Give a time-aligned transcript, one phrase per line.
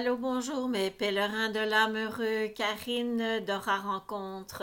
[0.00, 4.62] Allô, bonjour, mes pèlerins de l'âme heureux, Karine Dora Rencontre,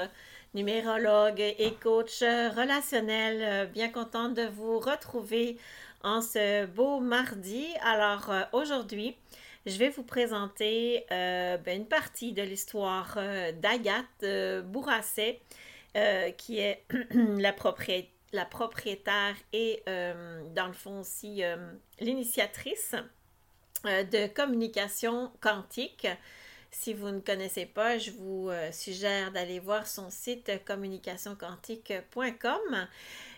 [0.54, 3.70] numérologue et coach relationnel.
[3.74, 5.58] Bien contente de vous retrouver
[6.04, 7.66] en ce beau mardi.
[7.82, 9.18] Alors, euh, aujourd'hui,
[9.66, 15.42] je vais vous présenter euh, ben, une partie de l'histoire euh, d'Agathe Bourasset,
[16.38, 17.52] qui est la
[18.46, 21.44] propriétaire et dans le fond aussi
[22.00, 22.96] l'initiatrice
[23.84, 26.08] de communication quantique.
[26.72, 32.88] Si vous ne connaissez pas, je vous euh, suggère d'aller voir son site communicationquantique.com.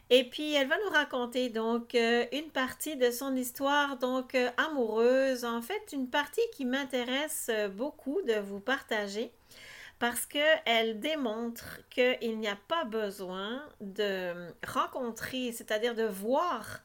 [0.09, 5.45] Et puis, elle va nous raconter donc euh, une partie de son histoire donc amoureuse.
[5.45, 9.31] En fait, une partie qui m'intéresse beaucoup de vous partager
[9.99, 16.81] parce qu'elle démontre qu'il n'y a pas besoin de rencontrer, c'est-à-dire de voir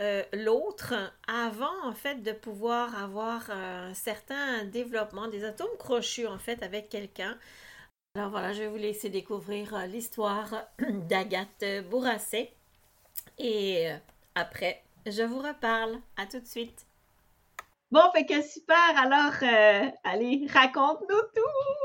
[0.00, 0.94] euh, l'autre
[1.28, 6.62] avant en fait de pouvoir avoir euh, un certain développement des atomes crochus en fait
[6.62, 7.36] avec quelqu'un.
[8.14, 10.64] Alors voilà, je vais vous laisser découvrir euh, l'histoire
[11.08, 12.52] d'Agathe Bourasset
[13.38, 13.90] et
[14.34, 15.98] après je vous reparle.
[16.16, 16.86] À tout de suite.
[17.90, 18.76] Bon, fait que super.
[18.96, 19.34] Alors,
[20.04, 21.42] allez, raconte-nous tout.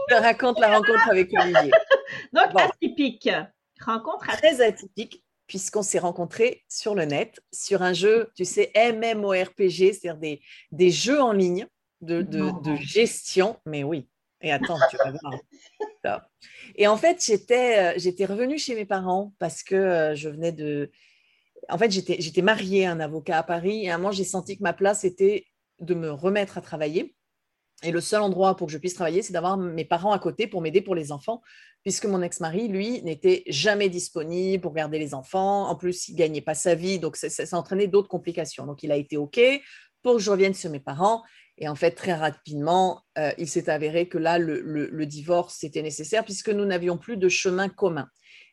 [0.10, 1.72] Je raconte la rencontre avec Olivier.
[2.34, 3.30] Donc, atypique.
[3.82, 4.40] Rencontre atypique.
[4.40, 10.18] Très atypique puisqu'on s'est rencontrés sur le net, sur un jeu, tu sais, MMORPG, c'est-à-dire
[10.18, 11.68] des, des jeux en ligne
[12.02, 13.58] de, de, gestion.
[13.66, 14.08] Mais oui,
[14.42, 15.34] et attends, tu vas voir.
[16.76, 20.54] Et en fait, j'étais, euh, j'étais revenue chez mes parents parce que euh, je venais
[20.54, 20.90] de...
[21.68, 24.24] En fait, j'étais, j'étais mariée à un avocat à Paris et à un moment, j'ai
[24.24, 25.46] senti que ma place était
[25.82, 27.17] de me remettre à travailler.
[27.84, 30.48] Et le seul endroit pour que je puisse travailler, c'est d'avoir mes parents à côté
[30.48, 31.42] pour m'aider pour les enfants,
[31.84, 35.70] puisque mon ex-mari, lui, n'était jamais disponible pour garder les enfants.
[35.70, 38.66] En plus, il ne gagnait pas sa vie, donc ça, ça, entraînait d'autres complications.
[38.66, 39.40] Donc, il a été OK
[40.02, 41.24] pour que je revienne sur mes parents.
[41.60, 46.24] Et en fait, très rapidement, euh, il s'est avéré que là, le, divorce était nécessaire,
[46.24, 48.08] puisque nous n'avions plus de chemin commun.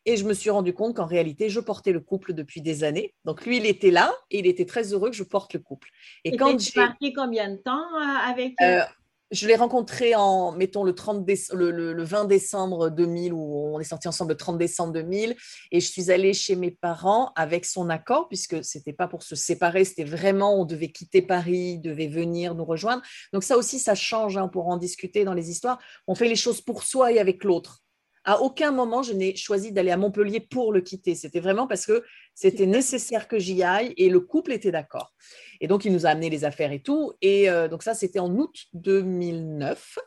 [0.07, 3.15] Et je me suis rendu compte qu'en réalité, je portais le couple depuis des années.
[3.25, 5.89] Donc lui, il était là et il était très heureux que je porte le couple.
[6.23, 8.81] Et, quand j'ai marqué combien de temps euh, avec euh,
[9.31, 14.07] je l'ai rencontré en, mettons, le, 30 le, 20 décembre 2000, où on est sorti
[14.07, 15.35] ensemble le 30 décembre 2000,
[15.71, 19.35] et je suis allée chez mes parents avec son accord, puisque c'était pas pour se
[19.35, 23.01] séparer, c'était vraiment, on devait quitter Paris, devait venir nous rejoindre.
[23.33, 25.79] Donc ça aussi, ça change, hein, pour en discuter dans les histoires.
[26.07, 27.84] On fait les choses pour soi et avec l'autre.
[28.27, 31.13] À aucun moment, je n'ai choisi d'aller à Montpellier pour le quitter.
[31.13, 32.03] C'était vraiment parce que
[32.33, 35.13] c'était nécessaire que j'y aille et le couple était d'accord.
[35.61, 37.13] Et donc, il nous a amené les affaires et tout.
[37.21, 39.99] Et euh, donc, ça, c'était en août 2009.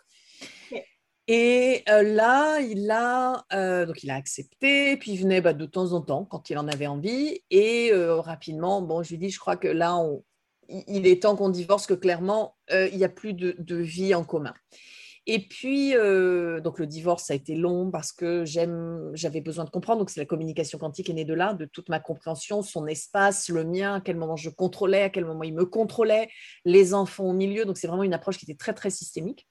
[1.30, 5.66] Et euh, là, il a, euh, donc il a accepté, puis il venait bah, de
[5.66, 7.40] temps en temps quand il en avait envie.
[7.50, 10.02] Et rapidement, bon, je lui dis, je crois que là,
[10.68, 14.54] il est temps qu'on divorce, que clairement, il n'y a plus de, vie en commun.
[15.30, 19.70] Et puis, euh, donc le divorce, ça a été long parce que j'avais besoin de
[19.70, 19.98] comprendre.
[19.98, 23.50] Donc, c'est la communication quantique est née de là, de toute ma compréhension, son espace,
[23.50, 26.30] le mien, à quel moment je contrôlais, à quel moment il me contrôlait,
[26.64, 27.66] les enfants au milieu.
[27.66, 29.46] Donc, c'est vraiment une approche qui était très, très systémique.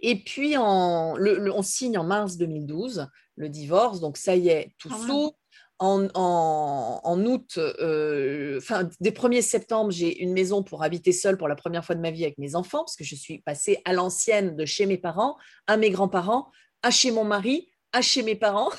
[0.00, 3.98] Et puis, on signe en mars 2012 le divorce.
[3.98, 5.34] Donc, ça y est, tout ah s'ouvre
[5.82, 11.56] en, août, euh, fin, dès 1er septembre, j'ai une maison pour habiter seule pour la
[11.56, 14.56] première fois de ma vie avec mes enfants, parce que je suis passée à l'ancienne
[14.56, 16.50] de chez mes parents, à mes grands-parents,
[16.82, 18.70] à chez mon mari, à chez mes parents.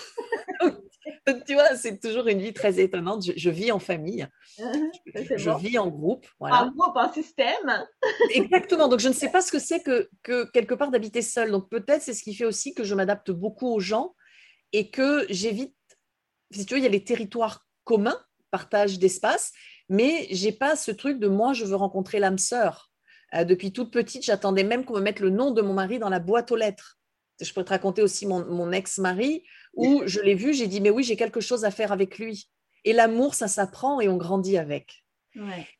[1.47, 3.23] tu vois, c'est toujours une vie très étonnante.
[3.35, 4.27] Je, vis en famille,
[4.57, 6.25] je, vis en groupe.
[6.39, 7.85] En groupe, en système.
[8.33, 8.87] Exactement.
[8.87, 11.51] Donc, je ne sais pas ce que c'est que, que quelque part d'habiter seule.
[11.51, 14.15] Donc, peut-être c'est ce qui fait aussi que je m'adapte beaucoup aux gens
[14.71, 15.75] et que j'évite
[16.55, 18.19] si tu veux, il y a les territoires communs,
[18.51, 19.51] partage d'espace,
[19.89, 22.91] mais j'ai pas ce truc de moi, je veux rencontrer l'âme sœur.
[23.33, 26.09] Euh, depuis toute petite, j'attendais même qu'on me mette le nom de mon mari dans
[26.09, 26.99] la boîte aux lettres.
[27.41, 31.03] Je pourrais te raconter aussi mon, ex-mari, où je l'ai vu, j'ai dit, mais oui,
[31.03, 32.47] j'ai quelque chose à faire avec lui.
[32.85, 35.03] Et l'amour, ça s'apprend et on grandit avec.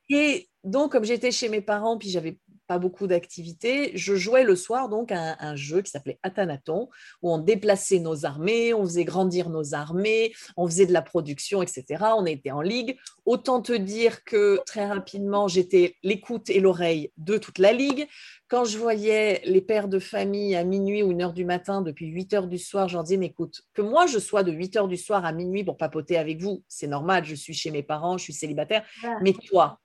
[0.10, 2.40] Et donc, comme j'étais chez mes parents, puis j'avais
[2.74, 6.90] pas beaucoup d'activités, je jouais le soir donc à un, jeu qui s'appelait Athanaton,
[7.22, 11.62] où on déplaçait nos armées, on faisait grandir nos armées, on faisait de la production,
[11.62, 12.04] etc.
[12.18, 12.98] On était en ligue.
[13.28, 18.08] Autant te dire que très rapidement, j'étais l'écoute et l'oreille de toute la ligue.
[18.48, 22.08] Quand je voyais les pères de famille à minuit ou une heure du matin depuis
[22.08, 24.88] 8 heures du soir, j'en disais, mais écoute, que moi je sois de 8 heures
[24.88, 28.18] du soir à minuit pour papoter avec vous, c'est normal, je suis chez mes parents,
[28.18, 28.84] je suis célibataire,
[29.22, 29.80] mais toi,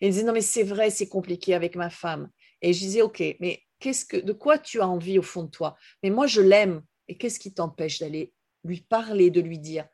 [0.00, 2.30] et il non, mais c'est vrai, c'est compliqué avec ma femme.
[2.62, 5.50] Et je disais, OK, mais qu'est-ce que, de quoi tu as envie au fond de
[5.50, 5.76] toi?
[6.02, 6.82] Mais moi, je l'aime.
[7.08, 8.32] Et qu'est-ce qui t'empêche d'aller
[8.64, 9.86] lui parler, de lui dire?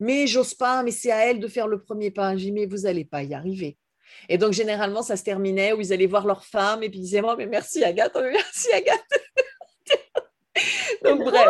[0.00, 2.36] Mais j'ose pas, mais c'est à elle de faire le premier pas.
[2.36, 3.78] Je dis, mais vous n'allez pas y arriver.
[4.28, 7.02] Et donc, généralement, ça se terminait où ils allaient voir leur femme et puis ils
[7.02, 9.00] disaient oh, mais merci Agathe, merci Agathe.
[11.04, 11.48] donc, bref.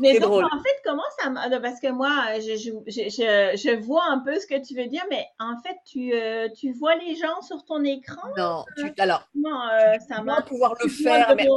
[0.00, 1.30] Mais donc, en fait, comment ça
[1.60, 5.04] Parce que moi, je, je, je, je, vois un peu ce que tu veux dire,
[5.10, 9.28] mais en fait, tu, euh, tu vois les gens sur ton écran Non, tu, alors,
[9.34, 11.34] non, euh, ça va pouvoir le faire.
[11.36, 11.48] Mais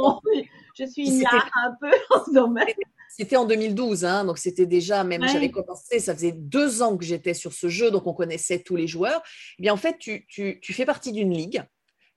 [0.78, 2.66] je suis une un peu en ce domaine.
[3.08, 7.04] C'était en 2012, hein, donc c'était déjà, même j'avais commencé, ça faisait deux ans que
[7.04, 9.22] j'étais sur ce jeu, donc on connaissait tous les joueurs.
[9.58, 11.62] Eh bien, en fait, tu, tu, tu fais partie d'une ligue.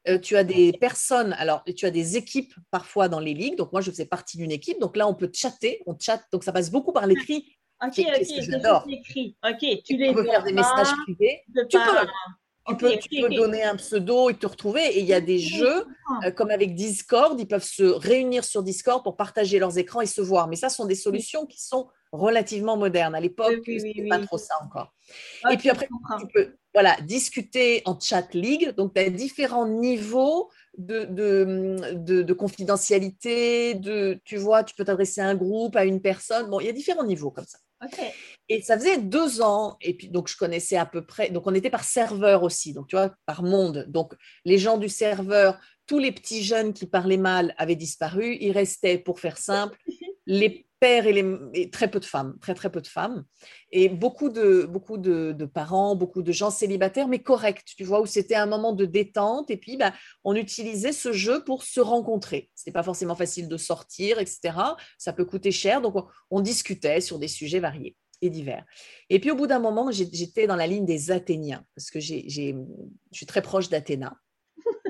[0.08, 3.58] Euh, tu as des personnes, alors tu as des équipes parfois dans les ligues.
[3.58, 4.80] Donc moi, je faisais partie d'une équipe.
[4.80, 6.24] Donc là, on peut chatter, on chatte.
[6.32, 7.46] Donc ça passe beaucoup par l'écrit.
[7.84, 8.86] Ok, ok, j'adore.
[8.86, 11.42] Ok, tu les on peut faire des messages privés.
[11.70, 12.08] Tu peux.
[12.68, 14.86] Tu, peux, tu peux, donner un pseudo et te retrouver.
[14.96, 15.88] Et il y a des jeux,
[16.24, 20.06] euh, comme avec Discord, ils peuvent se réunir sur Discord pour partager leurs écrans et
[20.06, 20.48] se voir.
[20.48, 23.16] Mais ça, ce sont des solutions qui sont relativement modernes.
[23.16, 24.94] À l'époque, oui, c'était pas trop ça encore.
[25.50, 25.88] et puis après,
[26.20, 28.74] tu peux voilà, discuter en chat league.
[28.76, 33.76] Donc, tu as différents niveaux de, de, de, confidentialité.
[33.76, 36.50] De, tu vois, tu peux t'adresser à un groupe, à une personne.
[36.50, 37.60] Bon, il y a différents niveaux comme ça.
[38.50, 41.54] Et ça faisait deux ans, et puis donc je connaissais à peu près, donc on
[41.54, 43.86] était par serveur aussi, donc tu vois, par monde.
[43.88, 48.52] Donc les gens du serveur, tous les petits jeunes qui parlaient mal avaient disparu, il
[48.52, 49.78] restait, pour faire simple,
[50.26, 53.26] les pères et, très peu de femmes, très très peu de femmes,
[53.72, 58.06] et beaucoup de, beaucoup de, parents, beaucoup de gens célibataires, mais corrects, tu vois, où
[58.06, 59.94] c'était un moment de détente, et puis bah,
[60.24, 62.50] on utilisait ce jeu pour se rencontrer.
[62.56, 64.58] Ce n'était pas forcément facile de sortir, etc.
[64.98, 65.96] Ça peut coûter cher, donc
[66.30, 68.66] on, discutait sur des sujets variés et divers.
[69.10, 72.56] Et puis au bout d'un moment, j'étais dans la ligne des Athéniens, parce que je
[73.12, 74.14] suis très proche d'Athéna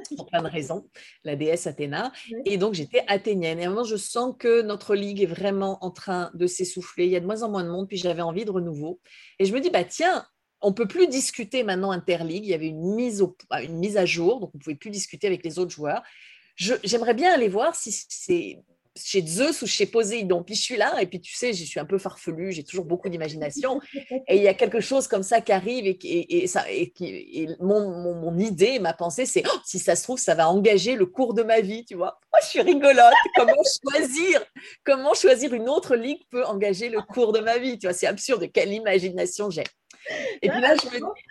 [0.17, 0.87] pour plein de raisons,
[1.23, 2.11] la déesse Athéna.
[2.45, 3.59] Et donc, j'étais athénienne.
[3.59, 7.05] Et à un moment, je sens que notre ligue est vraiment en train de s'essouffler.
[7.05, 8.99] Il y a de moins en moins de monde, puis j'avais envie de renouveau.
[9.39, 10.25] Et je me dis, bah tiens,
[10.61, 12.45] on peut plus discuter maintenant interligue.
[12.45, 15.27] Il y avait une mise, au, une mise à jour, donc on pouvait plus discuter
[15.27, 16.01] avec les autres joueurs.
[16.55, 18.59] J'aimerais bien aller voir si c'est
[19.03, 20.43] chez Zeus ou chez Poséidon.
[20.43, 22.85] Puis je suis là, et puis tu sais, je suis un peu farfelu, j'ai toujours
[22.85, 23.79] beaucoup d'imagination.
[24.27, 26.93] Et il y a quelque chose comme ça qui arrive, et, ça, et,
[27.59, 31.05] mon, mon, idée, ma pensée, c'est oh, si ça se trouve, ça va engager le
[31.05, 32.19] cours de ma vie, tu vois.
[32.31, 33.13] Moi, je suis rigolote.
[33.35, 33.53] Comment
[33.83, 34.41] choisir
[34.83, 38.07] Comment choisir une autre ligue peut engager le cours de ma vie Tu vois, c'est
[38.07, 38.51] absurde.
[38.51, 39.63] Quelle imagination j'ai.
[40.41, 41.21] Et puis là, je me dis,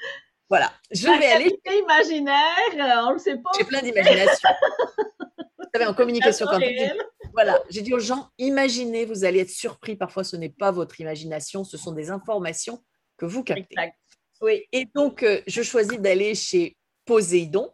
[0.49, 1.61] voilà, je vais aller.
[1.83, 3.51] imaginaire, on le sait pas.
[3.59, 4.49] J'ai plein d'imagination.
[5.39, 6.79] Vous savez, en communication quantique,
[7.39, 9.95] voilà, j'ai dit aux gens, imaginez, vous allez être surpris.
[9.95, 12.83] Parfois, ce n'est pas votre imagination, ce sont des informations
[13.17, 13.65] que vous captez.
[13.71, 13.95] Exact.
[14.41, 14.65] Oui.
[14.73, 17.71] Et donc, euh, je choisis d'aller chez Poséidon.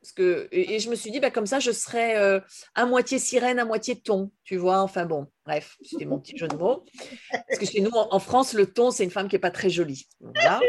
[0.00, 2.40] Parce que, et, je me suis dit, bah, comme ça, je serais euh,
[2.74, 4.80] à moitié sirène, à moitié thon, tu vois.
[4.80, 6.84] Enfin bon, bref, c'était mon petit jeu de mots.
[7.30, 9.70] Parce que chez nous, en, France, le thon, c'est une femme qui n'est pas très
[9.70, 10.08] jolie.
[10.20, 10.60] Voilà.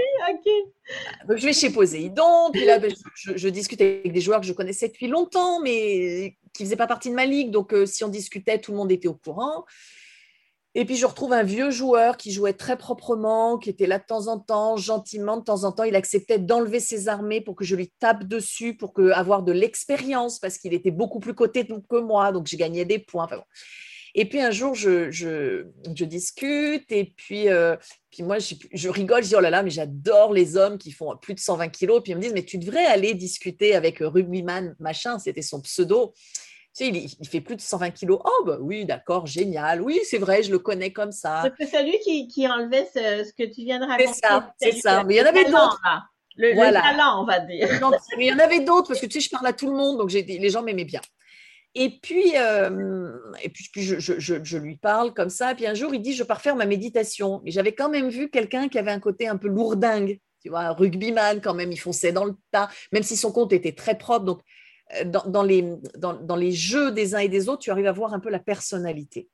[1.27, 4.45] Donc, je vais chez Poséidon, puis là, ben, je, je, discute avec des joueurs que
[4.45, 7.51] je connaissais depuis longtemps, mais qui faisait pas partie de ma ligue.
[7.51, 9.65] Donc, euh, si on discutait, tout le monde était au courant.
[10.77, 14.03] Et puis, je retrouve un vieux joueur qui jouait très proprement, qui était là de
[14.05, 15.83] temps en temps, gentiment, de temps en temps.
[15.83, 19.53] Il acceptait d'enlever ses armées pour que je lui tape dessus, pour que, avoir de
[19.53, 22.33] l'expérience, parce qu'il était beaucoup plus coté que moi.
[22.33, 23.27] Donc, j'ai gagné des points.
[24.17, 25.65] Et puis un jour, je,
[26.05, 27.75] discute et puis, euh,
[28.09, 30.93] puis moi, je, je, rigole, je dis, oh là là, mais j'adore les hommes qui
[30.93, 32.01] font plus de 120 kilos.
[32.01, 36.13] Puis ils me disent, mais tu devrais aller discuter avec Rugbyman, machin, c'était son pseudo.
[36.75, 38.19] Tu sais, il, fait plus de 120 kilos.
[38.25, 39.81] Oh, bah oui, d'accord, génial.
[39.81, 41.49] Oui, c'est vrai, je le connais comme ça.
[41.57, 44.07] C'est celui qui, qui enlevait ce, ce, que tu viens de raconter.
[44.07, 45.03] C'est ça, c'est ça.
[45.05, 45.81] Mais il y en avait d'autres.
[46.35, 46.79] Le, voilà.
[46.79, 47.69] le, talent, on va dire.
[48.17, 49.77] Mais il y en avait d'autres parce que tu sais, je parle à tout le
[49.77, 50.99] monde, donc les gens m'aimaient bien.
[51.75, 55.51] Et puis, euh, et puis, puis je, je, je, lui parle comme ça.
[55.51, 57.41] Et puis un jour, il dit, je pars faire ma méditation.
[57.45, 60.19] Et j'avais quand même vu quelqu'un qui avait un côté un peu lourdingue.
[60.41, 63.51] Tu vois, un rugbyman quand même, il fonçait dans le tas, même si son compte
[63.51, 64.25] était très propre.
[64.25, 64.41] Donc,
[65.05, 65.63] dans, dans les,
[65.97, 68.29] dans, dans, les jeux des uns et des autres, tu arrives à voir un peu
[68.29, 69.29] la personnalité.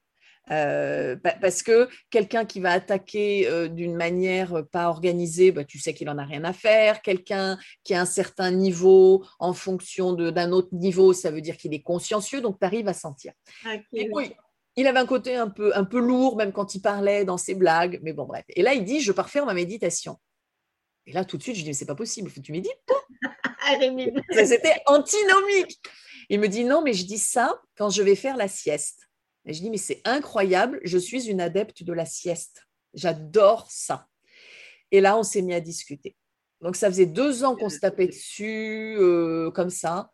[0.50, 5.94] Euh, parce que quelqu'un qui va attaquer euh, d'une manière pas organisée, bah, tu sais
[5.94, 7.02] qu'il en a rien à faire.
[7.02, 11.74] Quelqu'un qui a un certain niveau en fonction d'un autre niveau, ça veut dire qu'il
[11.74, 13.34] est consciencieux, donc tu arrives à sentir.
[13.94, 14.34] oui,
[14.76, 17.56] il avait un côté un peu, un peu lourd, même quand il parlait dans ses
[17.56, 18.46] blagues, mais bon, bref.
[18.50, 20.18] Et là, il dit Je pars faire ma méditation.
[21.06, 22.72] Et là, tout de suite, je dis Mais c'est pas possible, tu médites,
[24.46, 25.80] C'était antinomique.
[26.30, 29.08] Il me dit Non, mais je dis ça quand je vais faire la sieste.
[29.46, 32.68] Et je dis, mais c'est incroyable, je suis une adepte de la sieste.
[32.94, 34.08] J'adore ça.
[34.92, 36.16] Et là, on s'est mis à discuter.
[36.62, 40.12] Donc, ça faisait deux ans qu'on se tapait dessus, euh, comme ça.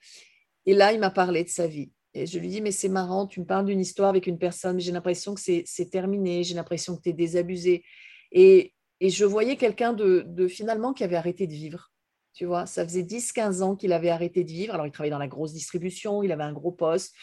[0.65, 1.91] Et là, il m'a parlé de sa vie.
[2.13, 4.79] Et je lui dis, mais c'est marrant, tu me parles d'une histoire avec une personne,
[4.79, 7.83] j'ai l'impression que c'est terminé, j'ai l'impression que tu es désabusé.
[8.31, 11.91] Et, et, je voyais quelqu'un de, de, finalement qui avait arrêté de vivre.
[12.37, 14.75] Tu vois, ça faisait 10-15 ans qu'il avait arrêté de vivre.
[14.75, 17.15] Alors, il travaillait dans la grosse distribution, il avait un gros poste,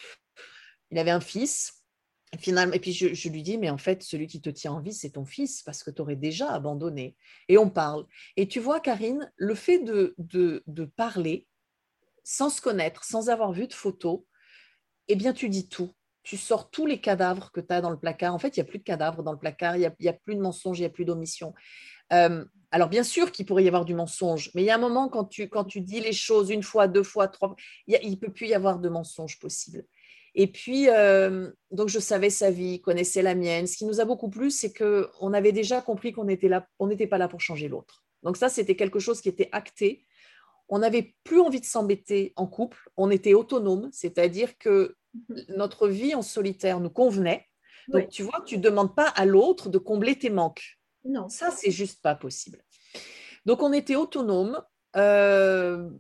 [0.91, 1.85] il avait un fils.
[2.33, 4.81] Et, finalement, et puis, je, lui dis, mais en fait, celui qui te tient en
[4.81, 7.17] vie, c'est ton fils, parce que tu aurais déjà abandonné.
[7.47, 8.07] Et on parle.
[8.37, 11.47] Et tu vois, Karine, le fait de, de, de parler
[12.25, 14.23] sans se connaître, sans avoir vu de photos,
[15.07, 15.95] eh bien, tu dis tout
[16.25, 18.35] tu sors tous les cadavres que tu as dans le placard.
[18.35, 20.35] En fait, il n'y a plus de cadavres dans le placard, il n'y a, plus
[20.35, 21.55] de mensonges, il n'y a plus d'omissions.
[22.13, 24.79] Euh, alors, bien sûr qu'il pourrait y avoir du mensonge, mais il y a un
[24.79, 27.57] moment quand tu, quand tu dis les choses une fois, deux fois, trois fois,
[27.87, 29.85] il ne peut plus y avoir de mensonge possible.
[30.35, 33.69] Et puis, euh, donc, je savais sa vie, connaissais la mienne.
[33.69, 36.89] Ce qui nous a beaucoup plu, c'est qu'on avait déjà compris qu'on était là, on
[36.89, 38.03] n'était pas là pour changer l'autre.
[38.25, 40.05] Donc, ça, c'était quelque chose qui était acté.
[40.69, 42.91] On n'avait plus envie de s'embêter en couple.
[42.97, 45.45] On était autonome, c'est-à-dire que Mhm.
[45.57, 47.47] notre vie en solitaire nous convenait.
[47.89, 50.79] Donc, tu vois, tu ne demandes pas à l'autre de combler tes manques.
[51.05, 51.29] Non.
[51.29, 52.65] Ça, c'est juste pas possible.
[53.45, 54.63] Donc, on était autonome.
[54.97, 55.91] Euh,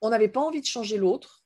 [0.00, 1.44] on n'avait pas envie de changer l'autre.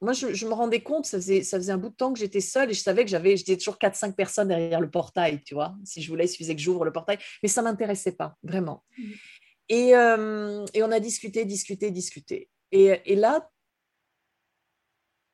[0.00, 2.40] Moi, je, me rendais compte, ça faisait, ça faisait un bout de temps que j'étais
[2.40, 5.74] seule et je savais que j'avais, j'étais toujours 4-5 personnes derrière le portail, tu vois.
[5.84, 7.18] Si je voulais, il suffisait que j'ouvre le portail.
[7.42, 8.84] Mais ça ne m'intéressait pas, vraiment.
[8.96, 9.14] Mhm.
[9.70, 12.48] Et, euh, et, on a discuté, discuté, discuté.
[12.70, 13.50] Et, et là,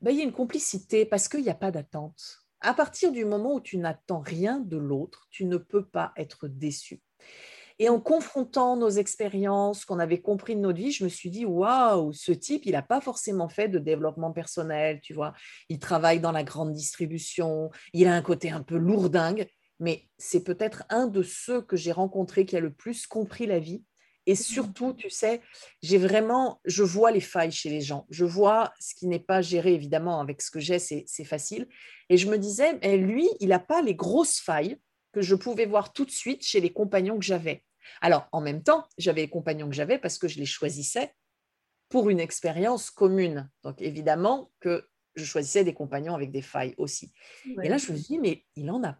[0.00, 2.43] ben, il y a une complicité parce qu'il n'y a pas d'attente.
[2.64, 6.49] À partir du moment où tu n'attends rien de l'autre, tu ne peux pas être
[6.49, 7.02] déçu.
[7.78, 11.44] Et en confrontant nos expériences qu'on avait compris de notre vie, je me suis dit,
[11.44, 15.35] waouh, ce type, il n'a pas forcément fait de développement personnel, tu vois.
[15.68, 19.47] Il travaille dans la grande distribution, il a un côté un peu lourdingue,
[19.78, 23.59] mais c'est peut-être un de ceux que j'ai rencontrés qui a le plus compris la
[23.59, 23.85] vie
[24.26, 25.43] et surtout, tu sais,
[25.83, 28.07] j'ai vraiment, je vois les failles chez les gens.
[28.11, 31.69] Je vois ce qui n'est pas géré, évidemment, avec ce que j'ai, c'est facile.
[32.09, 34.78] Et je me disais, mais lui, il n'a pas les grosses failles
[35.12, 37.64] que je pouvais voir tout de suite chez les compagnons que j'avais.
[38.00, 41.14] Alors, en même temps, j'avais les compagnons que j'avais parce que je les choisissais
[41.90, 43.50] pour une expérience commune.
[43.62, 47.12] Donc, évidemment que je choisissais des compagnons avec des failles aussi.
[47.62, 48.99] Et là, je me dis, mais il en a,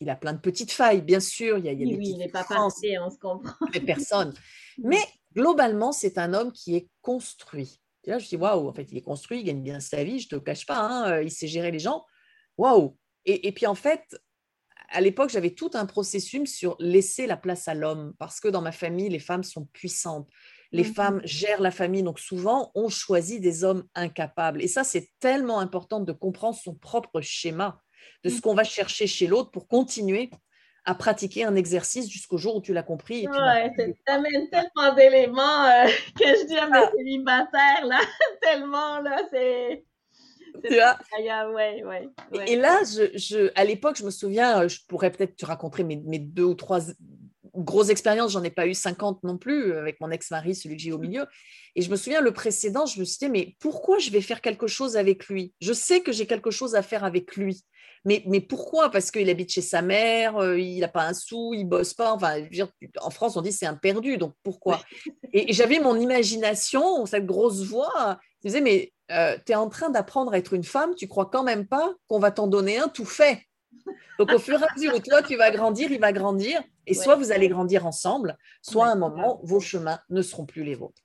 [0.00, 1.58] il a plein de petites failles, bien sûr.
[1.58, 3.54] Il y a, il des oui, il n'est pas parfait, on se comprend.
[3.72, 4.34] Mais personne.
[4.78, 5.02] Mais
[5.34, 7.80] globalement, c'est un homme qui est construit.
[8.04, 10.20] Et là, je dis, waouh, en fait, il est construit, il gagne bien sa vie,
[10.20, 12.04] je ne te cache pas, hein, euh, il sait gérer les gens.
[12.58, 12.96] Waouh.
[13.24, 14.20] Et, et puis, en fait,
[14.90, 18.60] à l'époque, j'avais tout un processus sur laisser la place à l'homme, parce que dans
[18.60, 20.28] ma famille, les femmes sont puissantes
[20.74, 24.60] les mmh femmes gèrent la famille, donc souvent on choisit des hommes incapables.
[24.60, 27.80] Et ça, c'est tellement important de comprendre son propre schéma,
[28.24, 28.40] de ce mmh.
[28.40, 30.30] qu'on va chercher chez l'autre pour continuer
[30.84, 33.24] à pratiquer un exercice jusqu'au jour où tu l'as compris.
[33.24, 35.86] Et ouais, ça amène tellement d'éléments euh,
[36.18, 36.90] que je dis à mes ah.
[36.94, 38.00] célibataires, là,
[38.42, 39.84] tellement, là, c'est...
[40.62, 40.96] Tu vois?
[41.52, 42.08] ouais, ouais,
[42.46, 45.96] Et là, je, à l'époque, je me souviens, euh, je pourrais peut-être te raconter mes,
[45.96, 46.80] mes, deux ou trois
[47.56, 50.82] grosse expérience, j'en ai pas eu 50 non plus euh, avec mon ex-mari, celui que
[50.82, 51.26] j'ai au milieu.
[51.76, 54.40] Et je me souviens, le précédent, je me suis dit, mais pourquoi je vais faire
[54.40, 55.52] quelque chose avec lui?
[55.60, 57.64] Je sais que j'ai quelque chose à faire avec lui.
[58.04, 58.90] Mais, mais pourquoi?
[58.90, 62.12] Parce qu'il habite chez sa mère, euh, il n'a pas un sou, il bosse pas.
[62.12, 62.42] Enfin,
[63.00, 64.82] en France, on dit c'est un perdu, donc pourquoi?
[65.32, 69.88] Et, j'avais mon imagination, cette grosse voix, qui disait, mais euh, tu es en train
[69.88, 72.88] d'apprendre à être une femme, tu crois quand même pas qu'on va t'en donner un
[72.88, 73.40] tout fait?
[74.18, 76.62] Donc, au fur et à mesure où toi, tu vas grandir, il va grandir.
[76.86, 80.64] Et soit vous allez grandir ensemble, soit à un moment, vos chemins ne seront plus
[80.64, 81.02] les vôtres.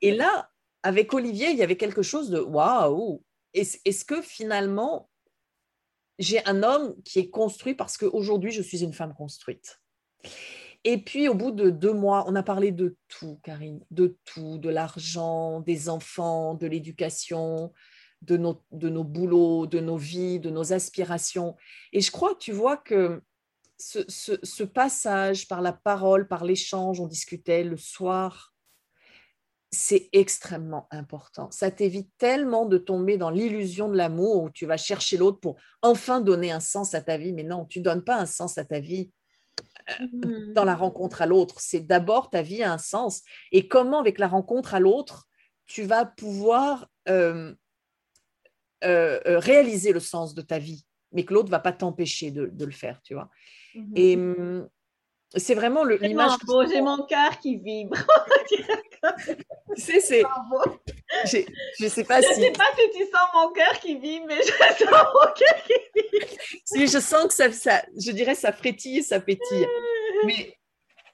[0.00, 0.50] Et là,
[0.82, 3.22] avec Olivier, il y avait quelque chose de waouh.
[3.54, 5.08] Est-ce que finalement,
[6.18, 9.80] j'ai un homme qui est construit parce qu'aujourd'hui, je suis une femme construite?
[10.86, 14.58] Et puis, au bout de deux mois, on a parlé de tout, Karine, de tout,
[14.58, 17.72] de l'argent, des enfants, de l'éducation,
[18.26, 21.56] de nos, de nos boulots, de nos vies, de nos aspirations.
[21.92, 23.22] Et je crois, tu vois, que
[23.78, 28.54] ce, passage par la parole, par l'échange, on discutait le soir,
[29.70, 31.50] c'est extrêmement important.
[31.50, 35.56] Ça t'évite tellement de tomber dans l'illusion de l'amour où tu vas chercher l'autre pour
[35.82, 37.32] enfin donner un sens à ta vie.
[37.32, 39.10] Mais non, tu donnes pas un sens à ta vie
[39.90, 41.56] euh, dans la rencontre à l'autre.
[41.58, 43.22] C'est d'abord ta vie a un sens.
[43.50, 45.26] Et comment, avec la rencontre à l'autre,
[45.66, 47.52] tu vas pouvoir euh,
[48.84, 52.30] euh, euh, réaliser le sens de ta vie, mais que l'autre ne va pas t'empêcher
[52.30, 53.28] de, le faire, tu vois.
[53.74, 53.92] Mhm.
[53.96, 54.68] Et hum,
[55.36, 56.32] c'est vraiment l'image.
[56.70, 57.96] J'ai mon cœur qui vibre.
[58.48, 60.22] tu sais, c'est.
[61.24, 62.28] Je sais pas si.
[62.28, 65.62] Je sais pas si tu sens mon cœur qui vibre, mais je sens mon cœur
[65.66, 66.26] qui vibre.
[66.64, 69.66] si, je sens que ça, ça, je dirais, ça frétille, ça pétille.
[70.24, 70.56] mais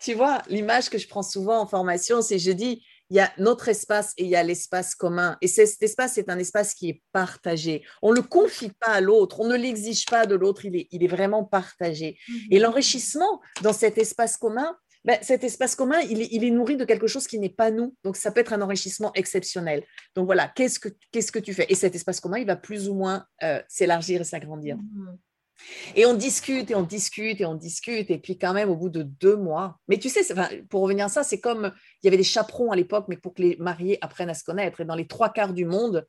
[0.00, 3.32] tu vois, l'image que je prends souvent en formation, c'est je dis, il y a
[3.38, 5.36] notre espace et il y a l'espace commun.
[5.40, 7.84] Et cet espace, c'est un espace qui est partagé.
[8.02, 10.88] On ne le confie pas à l'autre, on ne l'exige pas de l'autre, il est,
[10.92, 12.18] il est vraiment partagé.
[12.50, 12.62] Et mhm.
[12.62, 16.84] l'enrichissement dans cet espace commun, ben, cet espace commun, il est, il est, nourri de
[16.84, 17.96] quelque chose qui n'est pas nous.
[18.04, 19.82] Donc, ça peut être un enrichissement exceptionnel.
[20.14, 21.66] Donc, voilà, qu'est-ce que, qu'est-ce que tu fais?
[21.70, 24.76] Et cet espace commun, il va plus ou moins euh, s'élargir et s'agrandir.
[24.76, 25.16] Mmh.
[25.96, 28.10] Et on discute et on discute et on discute.
[28.10, 30.22] Et puis, quand même, au bout de deux mois, mais tu sais,
[30.68, 33.34] pour revenir à ça, c'est comme il y avait des chaperons à l'époque, mais pour
[33.34, 34.80] que les mariés apprennent à se connaître.
[34.80, 36.06] Et dans les trois quarts du monde,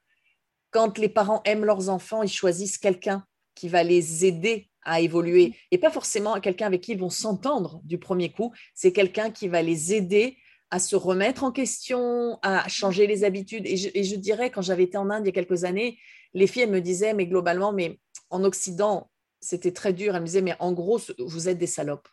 [0.71, 5.55] quand les parents aiment leurs enfants, ils choisissent quelqu'un qui va les aider à évoluer.
[5.69, 9.47] Et pas forcément quelqu'un avec qui ils vont s'entendre du premier coup, c'est quelqu'un qui
[9.47, 10.37] va les aider
[10.71, 13.67] à se remettre en question, à changer les habitudes.
[13.67, 15.99] Et je, dirais, quand j'avais été en Inde il y a quelques années,
[16.33, 19.10] les filles, elles me disaient, mais globalement, mais en Occident,
[19.41, 20.15] c'était très dur.
[20.15, 22.07] Elles me disaient, mais en gros, vous êtes des salopes.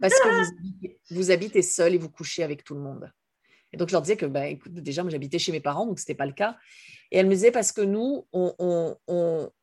[0.00, 3.10] Parce que vous habitez, seul et vous couchez avec tout le monde.
[3.72, 6.04] Et donc, je leur disais que, bah, écoute, déjà, j'habitais chez mes parents, donc ce
[6.04, 6.56] n'était pas le cas.
[7.10, 8.54] Et elles me disaient, parce que nous, on,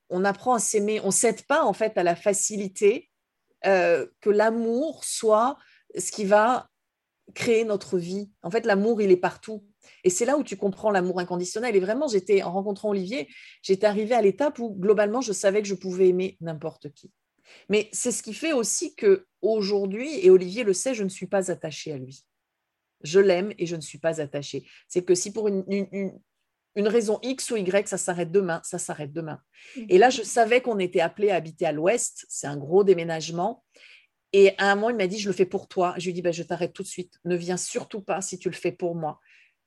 [0.09, 3.09] on apprend à s'aimer, on ne cède pas en fait à la facilité
[3.65, 5.57] euh, que l'amour soit
[5.97, 6.69] ce qui va
[7.33, 8.31] créer notre vie.
[8.43, 9.65] En fait, l'amour, il est partout.
[10.03, 11.75] Et c'est là où tu comprends l'amour inconditionnel.
[11.75, 13.27] Et vraiment, j'étais, en rencontrant Olivier,
[13.61, 17.11] j'étais arrivée à l'étape où, globalement, je savais que je pouvais aimer n'importe qui.
[17.69, 21.27] Mais c'est ce qui fait aussi que aujourd'hui, et Olivier le sait, je ne suis
[21.27, 22.25] pas attachée à lui.
[23.03, 24.67] Je l'aime et je ne suis pas attachée.
[24.87, 25.63] C'est que si pour une,
[26.75, 29.39] une raison X ou Y, ça s'arrête demain, ça s'arrête demain.
[29.75, 29.85] Mhm.
[29.89, 33.63] Et là, je savais qu'on était appelé à habiter à l'ouest, c'est un gros déménagement.
[34.33, 35.93] Et à un moment, il m'a dit, je le fais pour toi.
[35.97, 37.19] Je lui ai dit, ben, je t'arrête tout de suite.
[37.23, 39.21] Ne viens surtout pas si tu le fais pour moi.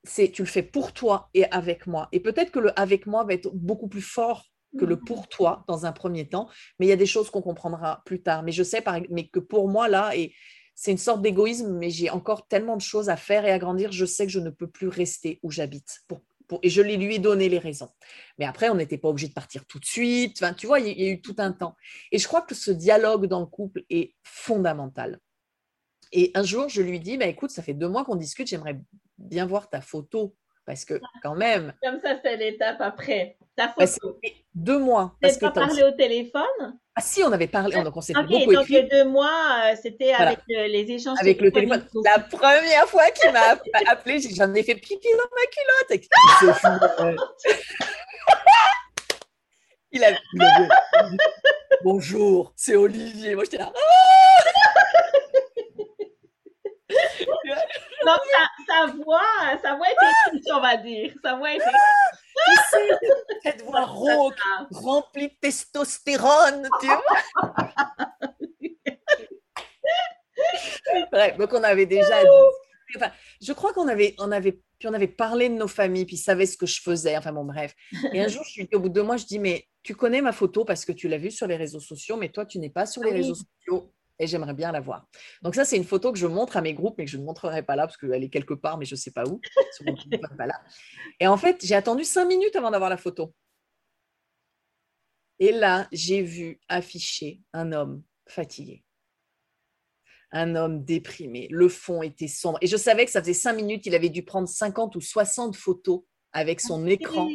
[0.05, 2.09] C'est tu le fais pour toi et avec moi.
[2.13, 4.45] Et peut-être que le avec moi va être beaucoup plus fort
[4.79, 7.41] que le pour toi dans un premier temps, mais il y a des choses qu'on
[7.41, 8.43] comprendra plus tard.
[8.43, 10.35] Mais je sais mais que pour moi, là, et
[10.75, 13.93] c'est une sorte d'égoïsme, mais j'ai encore tellement de choses à faire et à grandir,
[13.93, 16.21] je sais que je ne peux plus rester où j'habite pour
[16.63, 17.91] et je lui ai donné les raisons.
[18.39, 20.39] Mais après, on n'était pas obligé de partir tout de suite.
[20.41, 21.77] Enfin, tu vois, il y, a eu tout un temps.
[22.13, 25.19] Et je crois que ce dialogue dans le couple est fondamental.
[26.13, 28.79] Et un jour, je lui dis, bah, écoute, ça fait deux mois qu'on discute, j'aimerais
[29.19, 30.35] bien voir ta photo.
[30.69, 31.73] Parce que quand même.
[31.83, 33.39] Comme ça, c'est l'étape après.
[33.57, 34.21] Ta bah, photo.
[34.55, 35.17] deux mois.
[35.23, 36.79] Vous n'avez pas parlé au téléphone?
[36.95, 39.77] Ah si, on avait parlé, donc on s'était okay, beaucoup donc les deux mois, euh,
[39.81, 41.87] c'était avec euh, les échanges Avec le téléphone.
[42.05, 43.57] La première fois qu'il m'a
[43.91, 46.05] appelé, j'en ai fait pipi dans ma culotte.
[49.93, 50.69] il, a, il a
[51.83, 53.35] Bonjour, c'est Olivier.
[53.35, 53.73] Moi, j'étais là.
[56.89, 58.21] Donc,
[58.67, 59.23] sa, voix,
[59.63, 61.13] sa voix était on va dire.
[61.23, 61.65] Sa voix était
[63.43, 64.39] cette voix rauque,
[64.71, 67.01] remplie de testostérone, tu vois.
[71.13, 72.23] Bref, donc on avait déjà
[72.97, 76.17] enfin, je crois qu'on avait, on avait, puis on avait parlé de nos familles, puis
[76.17, 77.75] ils savaient ce que je faisais, enfin bon, bref.
[78.13, 79.95] Et un jour, je suis dit, au bout de deux mois, je dis, mais tu
[79.95, 82.59] connais ma photo parce que tu l'as vue sur les réseaux sociaux, mais toi, tu
[82.59, 85.07] n'es pas sur les ah réseaux sociaux et j'aimerais bien la voir.
[85.43, 87.25] Donc ça, c'est une photo que je montre à mes groupes, mais que je ne
[87.25, 89.41] montrerai pas là parce qu'elle est quelque part, mais je ne sais pas où.
[90.39, 90.61] pas là.
[91.21, 93.35] Et en fait, j'ai attendu cinq minutes avant d'avoir la photo.
[95.39, 98.85] Et là, j'ai vu afficher un homme fatigué,
[100.33, 101.47] un homme déprimé.
[101.51, 102.59] Le fond était sombre.
[102.61, 105.55] Et je savais que ça faisait cinq minutes, il avait dû prendre 50 ou 60
[105.55, 106.03] photos
[106.33, 107.29] avec son écran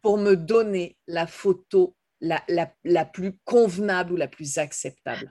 [0.00, 2.42] pour me donner la photo la,
[2.84, 5.30] la plus convenable ou la plus acceptable.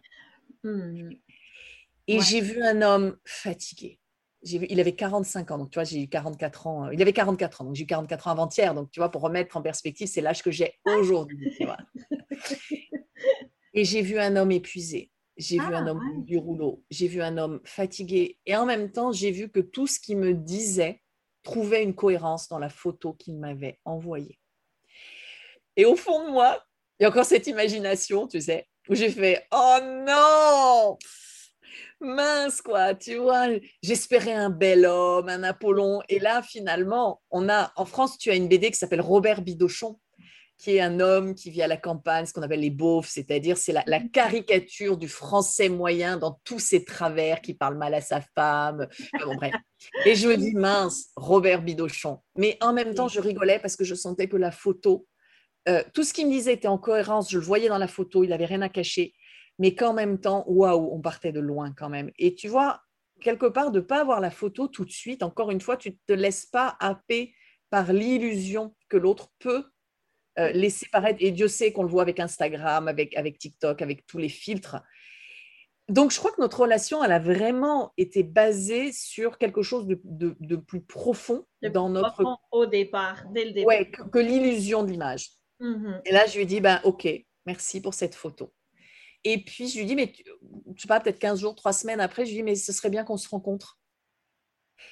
[0.64, 1.10] Hmm.
[2.08, 4.00] Et j'ai vu un homme fatigué.
[4.44, 6.86] Vu, il avait 45 ans, donc tu vois, j'ai eu 44 ans.
[6.86, 8.74] Euh, il avait 44 ans, donc j'ai eu 44 ans avant-hier.
[8.74, 11.54] Donc tu vois, pour remettre en perspective, c'est l'âge que j'ai aujourd'hui.
[13.74, 15.12] Et j'ai vu un homme épuisé.
[15.38, 16.84] J'ai vu un ah, homme du rouleau.
[16.90, 18.40] J'ai vu un homme fatigué.
[18.46, 21.02] Et en même temps, j'ai vu que tout ce qu'il me disait
[21.44, 24.40] trouvait une cohérence dans la photo qu'il m'avait envoyée.
[25.76, 26.64] Et au fond de moi,
[27.00, 30.98] il y a encore cette imagination, tu sais, où j'ai fait Oh non
[32.00, 33.48] Mince, quoi, tu vois,
[33.82, 36.02] j'espérais un bel homme, un Apollon.
[36.10, 40.00] Et là, finalement, on a, en France, tu as une BD qui s'appelle Robert Bidochon,
[40.60, 43.58] qui est un homme qui vit à la campagne, ce qu'on appelle les beaufs, c'est-à-dire
[43.58, 48.22] c'est la, caricature du français moyen dans tous ses travers, qui parle mal à sa
[48.22, 48.88] femme.
[50.06, 52.20] Et je me dis, mince, Robert Bidochon.
[52.36, 55.08] Mais en même temps, je rigolais parce que je sentais que la photo
[55.68, 58.24] euh, tout ce qu'il me disait était en cohérence, je le voyais dans la photo,
[58.24, 59.14] il n'avait rien à cacher,
[59.60, 62.12] mais qu'en même temps, waouh, on partait de loin quand même.
[62.18, 62.82] Et tu vois,
[63.22, 65.90] quelque part, de ne pas avoir la photo tout de suite, encore une fois, tu
[65.90, 67.34] ne te laisses pas happer
[67.70, 69.66] par l'illusion que l'autre peut
[70.40, 71.18] euh, laisser paraître.
[71.22, 74.78] Et Dieu sait qu'on le voit avec Instagram, avec, avec TikTok, avec tous les filtres.
[75.90, 80.56] Donc, je crois que notre relation, elle a vraiment été basée sur quelque chose de,
[80.56, 82.24] plus profond dans notre.
[82.52, 83.76] au départ, dès le départ.
[83.80, 85.30] Oui, que l'illusion de l'image.
[85.60, 87.08] Mmh et là, je lui ai dit, ben, OK,
[87.46, 88.54] merci pour cette photo.
[89.24, 90.24] Et puis, je lui dis, mais tu,
[90.76, 92.90] je sais pas, peut-être 15 jours, 3 semaines après, je lui dis, mais ce serait
[92.90, 93.80] bien qu'on se rencontre.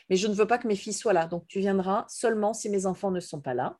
[0.09, 1.27] Mais je ne veux pas que mes filles soient là.
[1.27, 3.77] Donc, tu viendras seulement si mes enfants ne sont pas là.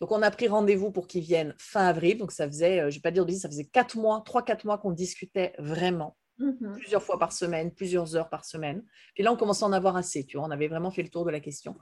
[0.00, 2.18] Donc, on a pris rendez-vous pour qu'ils viennent fin avril.
[2.18, 4.66] Donc, ça faisait, euh, je ne vais pas dire de ça faisait 4 mois, 3-4
[4.66, 6.16] mois qu'on discutait vraiment.
[6.38, 6.74] Mhm.
[6.76, 8.84] Plusieurs fois par semaine, plusieurs heures par semaine.
[9.14, 10.24] Puis là, on commençait à en avoir assez.
[10.24, 11.76] Tu vois, on avait vraiment fait le tour de la question.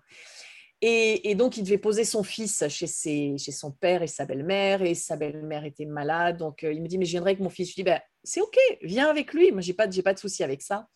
[0.85, 4.83] Et, donc, il devait poser son fils chez, ses, chez son père et sa belle-mère,
[4.83, 6.39] et sa belle-mère était malade.
[6.39, 7.71] Donc, euh, il me dit, mais je viendrai avec mon fils.
[7.71, 9.53] Je dis, ben, c'est OK, viens avec lui.
[9.53, 10.89] Moi, je n'ai pas, pas de souci avec ça.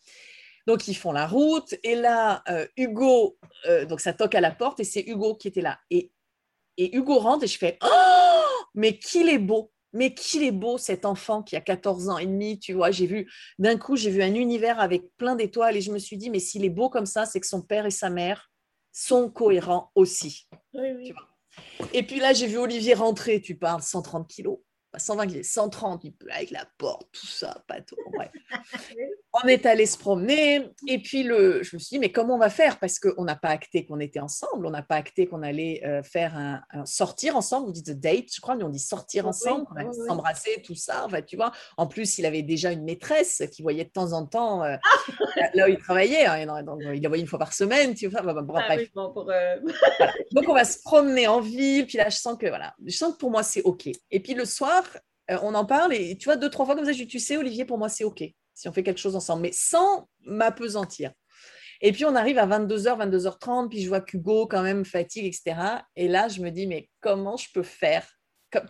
[0.66, 1.72] Donc, ils font la route.
[1.84, 5.46] Et là, euh, Hugo, euh, donc ça toque à la porte, et c'est Hugo qui
[5.46, 5.78] était là.
[5.90, 6.10] Et,
[6.78, 10.76] et Hugo rentre, et je fais, oh, mais qu'il est beau mais qu'il est beau
[10.76, 14.10] cet enfant qui a 14 ans et demi, tu vois, j'ai vu d'un coup, j'ai
[14.10, 16.90] vu un univers avec plein d'étoiles et je me suis dit mais s'il est beau
[16.90, 18.50] comme ça, c'est que son père et sa mère
[18.96, 20.48] sont cohérents aussi.
[21.92, 24.58] Et puis là, j'ai vu Olivier rentrer, tu parles 130 kilos.
[24.98, 27.96] 120 kilos, 130, avec la porte, tout ça, pas tout.
[29.44, 30.70] on est allé se promener.
[30.86, 32.78] Et puis, le, je me suis dit, mais comment on va faire?
[32.78, 36.02] Parce qu'on n'a pas acté qu'on était ensemble, on n'a pas acté qu'on allait euh,
[36.02, 37.66] faire un, sortir ensemble.
[37.66, 39.66] Vous dites date, je crois, mais on dit sortir ensemble,
[40.06, 41.04] s'embrasser, tout ça.
[41.06, 44.26] Enfin, tu vois, en plus, il avait déjà une maîtresse qui voyait de temps en
[44.26, 44.76] temps euh,
[45.54, 46.26] là où il travaillait.
[46.26, 47.94] Hein, donc, il la voyait une fois par semaine.
[47.94, 48.22] Tu vois,
[50.32, 51.86] Donc, on va se promener en ville.
[51.86, 53.88] Puis là, je sens que, voilà, je sens que pour moi, c'est OK.
[54.10, 54.82] Et puis, le soir,
[55.30, 57.18] euh, on en parle et tu vois, deux, trois fois comme ça, je dis, tu
[57.18, 58.22] sais, Olivier, pour moi, c'est OK
[58.56, 61.12] si on fait quelque chose ensemble, mais sans m'apesantir.
[61.82, 65.82] Et puis on arrive à 22h, 22h30, puis je vois qu'Hugo quand même fatigue, etc.
[65.94, 68.08] Et là, je me dis, mais comment je peux faire?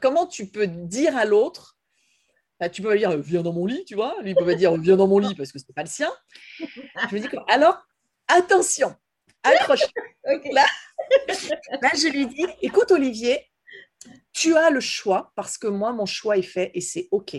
[0.03, 1.79] Comment tu peux dire à l'autre
[2.59, 4.17] bah, Tu peux pas dire, viens dans mon lit, tu vois?
[4.23, 5.89] Lui, il peut pas dire, viens dans mon lit parce que ce n'est pas le
[5.89, 6.13] sien.
[6.59, 7.79] Je me dis, alors,
[8.27, 8.93] attention,
[9.45, 9.87] accroche.
[10.53, 10.67] là,
[11.81, 13.47] là, je lui dis, écoute Olivier,
[14.33, 17.37] tu as le choix parce que moi, mon choix est fait et c'est OK.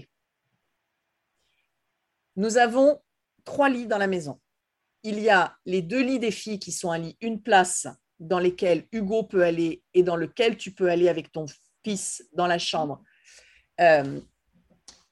[2.36, 3.02] Nous avons
[3.46, 4.40] trois lits dans la maison.
[5.04, 7.88] Il y a les deux lits des filles qui sont un lit, une place
[8.20, 11.46] dans lesquelles Hugo peut aller et dans lequel tu peux aller avec ton
[11.84, 13.04] fils dans la chambre.
[13.80, 14.20] Euh,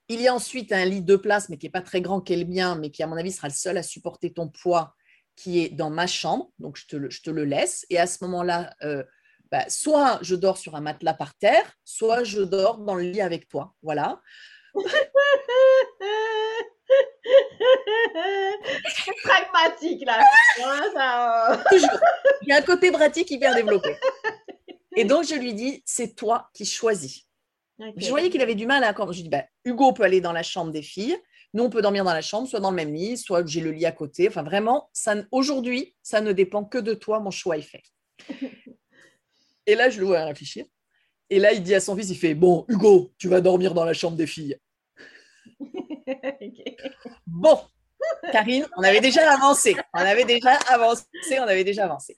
[0.07, 2.35] il y a ensuite un lit de place, mais qui n'est pas très grand, qu'est
[2.35, 4.95] le mien, mais qui, à mon avis, sera le seul à supporter ton poids,
[5.35, 6.51] qui est dans ma chambre.
[6.59, 7.85] Donc, je te le, je te le laisse.
[7.89, 9.03] Et à ce moment-là, euh,
[9.51, 13.21] bah, soit je dors sur un matelas par terre, soit je dors dans le lit
[13.21, 13.73] avec toi.
[13.81, 14.21] Voilà.
[19.23, 20.21] pragmatique là.
[21.69, 21.89] Toujours.
[22.41, 23.95] Il y a un côté pratique hyper développé.
[24.95, 27.25] Et donc je lui dis, c'est toi qui choisis.
[27.97, 29.13] Je voyais qu'il avait du mal à accorder.
[29.13, 31.17] Je lui dis, bah, Hugo peut aller dans la chambre des filles.
[31.53, 33.71] Nous, on peut dormir dans la chambre, soit dans le même lit, soit j'ai le
[33.71, 34.27] lit à côté.
[34.27, 37.19] Enfin, vraiment, ça, aujourd'hui, ça ne dépend que de toi.
[37.19, 37.83] Mon choix est fait.
[39.65, 40.65] Et là, je le vois réfléchir.
[41.29, 43.85] Et là, il dit à son fils, il fait, bon, Hugo, tu vas dormir dans
[43.85, 44.57] la chambre des filles.
[47.27, 47.59] Bon,
[48.31, 49.75] Karine, on avait déjà avancé.
[49.93, 51.05] On avait déjà avancé,
[51.39, 52.17] on avait déjà avancé.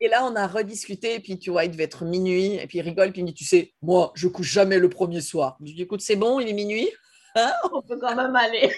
[0.00, 2.78] Et là, on a rediscuté, et puis tu vois, il devait être minuit, et puis
[2.78, 5.56] il rigole, puis il me dit, tu sais, moi, je couche jamais le premier soir.
[5.60, 6.90] Je lui dis, écoute, c'est bon, il est minuit.
[7.34, 7.52] Hein?
[7.72, 8.70] On peut quand même aller.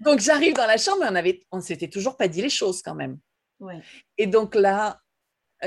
[0.00, 2.82] donc j'arrive dans la chambre, et on avait, on s'était toujours pas dit les choses
[2.82, 3.18] quand même.
[4.18, 5.00] Et donc là,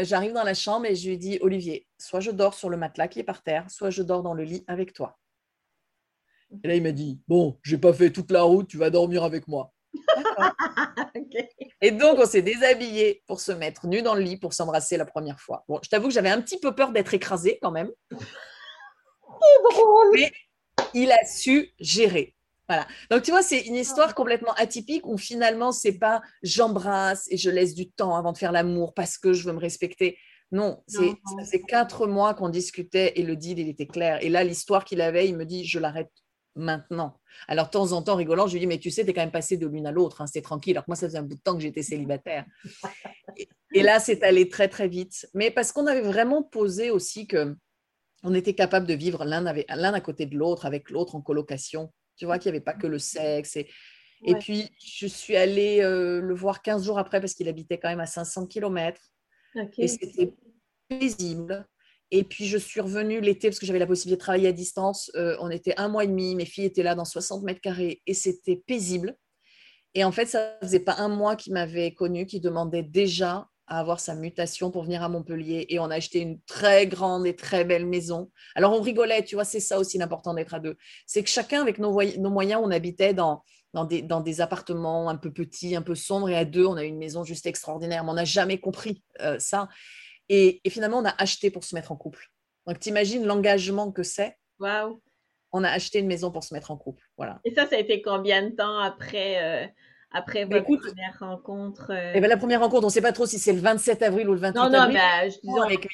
[0.04, 3.08] j'arrive dans la chambre et je lui dis, Olivier, soit je dors sur le matelas
[3.08, 5.18] qui est par terre, soit je dors dans le lit avec toi.
[6.64, 9.24] Et là, il m'a dit Bon, j'ai pas fait toute la route, tu vas dormir
[9.24, 9.72] avec moi.
[11.82, 15.06] Et donc, on s'est déshabillé pour se mettre nu dans le lit pour s'embrasser la
[15.06, 15.64] première fois.
[15.68, 17.92] Bon, je t'avoue que j'avais un petit peu peur d'être écrasée quand même.
[20.14, 20.32] Mais
[20.94, 22.36] il a su gérer.
[22.68, 22.88] Voilà.
[23.12, 27.50] Donc, tu vois, c'est une histoire complètement atypique où finalement, c'est pas j'embrasse et je
[27.50, 30.18] laisse du temps avant de faire l'amour parce que je veux me respecter.
[30.52, 34.24] Non, c'est quatre mois qu'on discutait et le deal, il était clair.
[34.24, 36.12] Et là, l'histoire qu'il avait, il me dit, je l'arrête
[36.56, 37.20] maintenant.
[37.48, 39.22] Alors, de temps en temps, rigolant, je lui dis, mais tu sais, tu es quand
[39.22, 40.78] même passé de l'une à l'autre, hein, c'était tranquille.
[40.78, 42.46] Alors moi, ça faisait un bout de temps que j'étais célibataire.
[43.74, 45.28] Et, là, c'est allé très, très vite.
[45.34, 47.56] Mais parce qu'on avait vraiment posé aussi que
[48.24, 51.92] on était capable de vivre l'un à côté de l'autre, avec l'autre en colocation.
[52.18, 53.56] Tu vois qu'il n'y avait pas que le sexe.
[53.56, 53.68] Et,
[54.26, 57.90] et puis, je suis allée euh, le voir 15 jours après parce qu'il habitait quand
[57.90, 59.00] même à 500 km.
[59.78, 60.34] Et c'était
[60.90, 61.68] paisible.
[62.12, 65.12] Et puis, je suis revenue l'été parce que j'avais la possibilité de travailler à distance.
[65.16, 68.02] Euh, on était un mois et demi, mes filles étaient là dans 60 mètres carrés
[68.06, 69.18] et c'était paisible.
[69.96, 73.80] Et en fait, ça faisait pas un mois qu'il m'avait connu, qui demandait déjà à
[73.80, 75.66] avoir sa mutation pour venir à Montpellier.
[75.70, 78.32] Et on a acheté une très grande et très belle maison.
[78.56, 80.78] Alors, on rigolait, tu vois, c'est ça aussi l'important d'être à deux.
[81.06, 85.10] C'est que chacun, avec nos, nos, moyens, on habitait dans, dans, des, dans des appartements
[85.10, 86.30] un peu petits, un peu sombres.
[86.30, 88.04] Et à deux, on a une maison juste extraordinaire.
[88.04, 89.68] Mais on n'a jamais compris euh, ça.
[90.30, 92.32] Et, finalement, on a acheté pour se mettre en couple.
[92.68, 94.38] Donc, tu imagines l'engagement que c'est.
[94.60, 95.02] Waouh!
[95.56, 97.02] on a acheté une maison pour se mettre en couple.
[97.16, 97.40] Voilà.
[97.46, 99.68] Et ça, ça a été combien de temps après, euh,
[100.16, 102.14] après votre première rencontre euh?
[102.16, 104.30] eh ben, La première rencontre, on ne sait pas trop si c'est le 27 avril
[104.30, 104.72] ou le 28 avril.
[104.74, 105.62] Non, non, mais je disons...
[105.62, 105.88] avec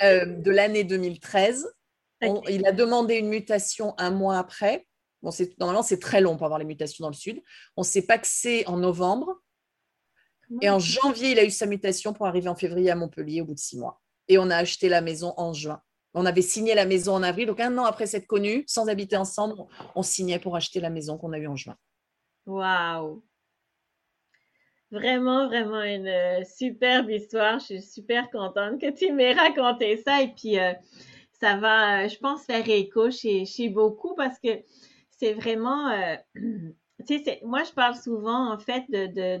[0.42, 1.68] de l'année 2013.
[2.48, 4.86] il a demandé une mutation un mois après.
[5.22, 7.42] Bon, normalement, c'est très long pour avoir les mutations dans le sud.
[7.76, 9.40] On que c'est en novembre.
[10.60, 13.46] Et en janvier, il a eu sa mutation pour arriver en février à Montpellier au
[13.46, 14.02] bout de six mois.
[14.28, 15.80] Et on a acheté la maison en juin.
[16.14, 19.16] On avait signé la maison en avril, donc un an après s'être connus, sans habiter
[19.16, 19.54] ensemble,
[19.94, 21.76] on signait pour acheter la maison qu'on a eue en juin.
[22.46, 23.22] Waouh!
[24.92, 27.58] Vraiment, vraiment une euh, superbe histoire.
[27.60, 30.20] Je suis super contente que tu m'aies raconté ça.
[30.20, 30.74] Et puis, euh,
[31.40, 34.50] ça va, euh, je pense, faire écho chez, chez beaucoup parce que
[35.10, 35.88] c'est vraiment,
[37.42, 38.84] moi, je parle souvent, en fait,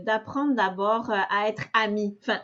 [0.04, 2.16] d'apprendre d'abord à être ami.
[2.22, 2.40] Enfin,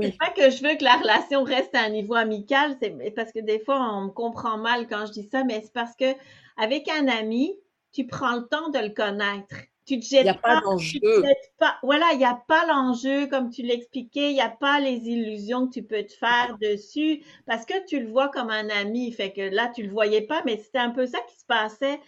[0.00, 3.32] c'est pas que je veux que la relation reste à un niveau amical, c'est parce
[3.32, 6.14] que des fois, on me comprend mal quand je dis ça, mais c'est parce que
[6.56, 7.56] avec un ami,
[7.92, 9.54] tu prends le temps de le connaître.
[9.84, 11.00] Tu te jettes il n'y a pas, d'enjeu.
[11.82, 15.66] Voilà, il n'y a pas l'enjeu, comme tu l'expliquais, il n'y a pas les illusions
[15.66, 19.10] que tu peux te faire dessus, parce que tu le vois comme un ami.
[19.10, 21.98] Fait que là, tu le voyais pas, mais c'était un peu ça qui se passait.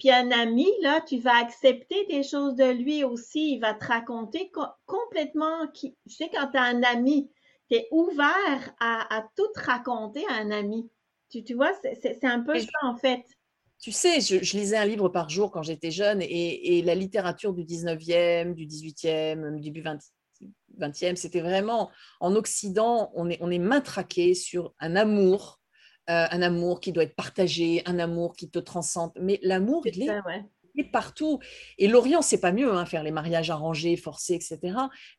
[0.00, 3.52] Puis un ami, là, tu vas accepter des choses de lui aussi.
[3.52, 4.50] Il va te raconter
[4.86, 5.68] complètement.
[5.74, 5.94] Qui...
[6.06, 7.30] Je sais, quand tu as un ami,
[7.70, 10.90] tu es ouvert à, tout raconter à un ami.
[11.28, 13.22] Tu, tu vois, c'est un peu ça, en fait.
[13.78, 17.64] Tu sais, je, lisais un livre par jour quand j'étais jeune et, la littérature du
[17.64, 19.98] 19e, du 18e, début 20,
[20.78, 25.59] 20e, c'était vraiment en Occident, on est, on est matraqué sur un amour
[26.08, 29.12] euh, un amour qui doit être partagé, un amour qui te transcende.
[29.20, 30.10] Mais l'amour, il,
[30.76, 31.38] est partout.
[31.78, 34.58] Et l'Orient, c'est pas mieux, hein, faire les mariages arrangés, forcés, etc.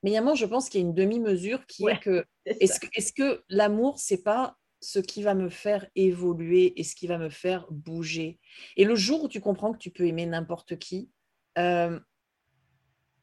[0.04, 2.80] Mais il y a je pense qu'il y a une demi-mesure qui est que est-ce
[2.80, 7.08] que, est que l'amour, c'est pas ce qui va me faire évoluer et ce qui
[7.08, 8.40] va me faire bouger?
[8.76, 11.10] Et le jour où tu comprends que tu peux aimer n'importe qui,
[11.58, 12.00] euh,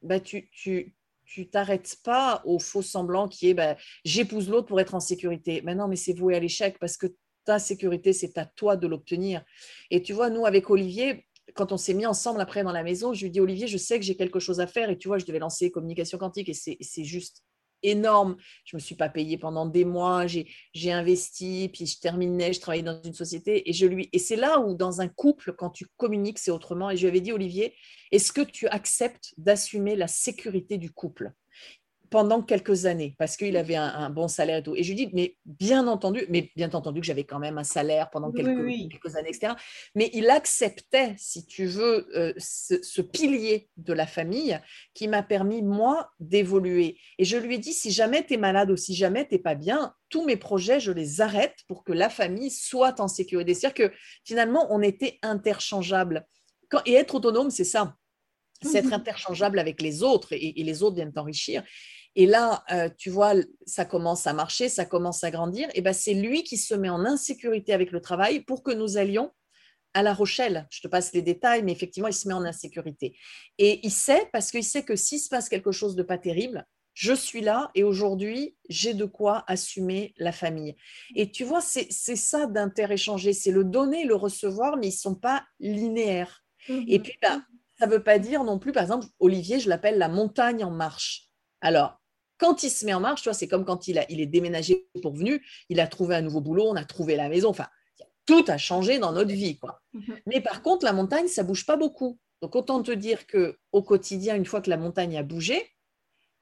[0.02, 0.94] bah tu, tu,
[1.24, 5.60] tu t'arrêtes pas au faux semblant qui est bah, j'épouse l'autre pour être en sécurité.
[5.64, 7.06] Mais non, mais c'est voué à l'échec parce que
[7.48, 9.42] ta sécurité, c'est à toi de l'obtenir.
[9.90, 13.14] Et tu vois, nous, avec Olivier, quand on s'est mis ensemble après dans la maison,
[13.14, 14.90] je lui dis, Olivier, je sais que j'ai quelque chose à faire.
[14.90, 17.42] Et tu vois, je devais lancer communication quantique et c'est juste
[17.82, 18.36] énorme.
[18.66, 22.60] Je ne me suis pas payée pendant des mois, j'ai investi, puis je terminais, je
[22.60, 25.70] travaillais dans une société et je lui et c'est là où dans un couple quand
[25.70, 27.74] tu communiques c'est autrement et je lui avais dit Olivier,
[28.10, 31.32] est-ce que tu acceptes d'assumer la sécurité du couple?
[32.10, 34.74] Pendant quelques années parce qu'il avait un, bon salaire et tout.
[34.74, 37.64] Et je lui dis, mais bien entendu, mais bien entendu que j'avais quand même un
[37.64, 39.54] salaire pendant quelques, quelques, années, etc.
[39.94, 44.58] Mais il acceptait, si tu veux, euh, ce, pilier de la famille
[44.94, 46.98] qui m'a permis, moi, d'évoluer.
[47.18, 49.40] Et je lui ai dit, si jamais tu es malade ou si jamais tu n'es
[49.40, 53.54] pas bien, tous mes projets, je les arrête pour que la famille soit en sécurité.
[53.54, 53.94] C'est-à-dire que
[54.24, 56.26] finalement, on était interchangeables.
[56.70, 57.94] Quand, et être autonome, c'est ça
[58.62, 61.62] c'est être interchangeable avec les autres et, et les autres viennent t'enrichir.
[62.18, 65.68] Et là, euh, tu vois, ça commence à marcher, ça commence à grandir.
[65.74, 68.98] Et ben, c'est lui qui se met en insécurité avec le travail pour que nous
[68.98, 69.30] allions
[69.94, 70.66] à La Rochelle.
[70.68, 73.16] Je te passe les détails, mais effectivement, il se met en insécurité.
[73.58, 76.66] Et il sait, parce qu'il sait que s'il se passe quelque chose de pas terrible,
[76.92, 80.74] je suis là et aujourd'hui, j'ai de quoi assumer la famille.
[81.14, 85.14] Et tu vois, c'est ça d'interéchanger, c'est le donner, le recevoir, mais ils ne sont
[85.14, 86.42] pas linéaires.
[86.68, 87.42] Et mmh puis, bah,
[87.78, 90.72] ça ne veut pas dire non plus, par exemple, Olivier, je l'appelle la montagne en
[90.72, 91.28] marche.
[91.60, 91.97] Alors,
[92.38, 95.14] quand il se met en marche, c'est comme quand il, a, il est déménagé pour
[95.14, 97.66] venu, il a trouvé un nouveau boulot, on a trouvé la maison, enfin,
[98.26, 99.80] tout a changé dans notre vie, quoi.
[99.92, 100.18] Mhm.
[100.26, 102.18] Mais par contre, la montagne, ça bouge pas beaucoup.
[102.42, 105.70] Donc, autant te dire que au quotidien, une fois que la montagne a bougé,